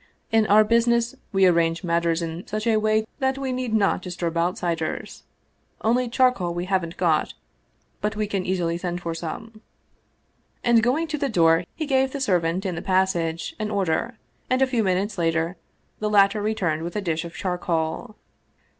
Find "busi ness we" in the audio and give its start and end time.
0.65-1.45